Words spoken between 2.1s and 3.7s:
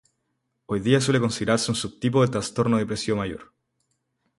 del trastorno depresivo mayor.